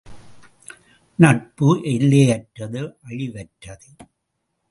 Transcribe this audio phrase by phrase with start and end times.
[1.19, 3.89] நட்பு எல்லையற்றது அழிவற்றது.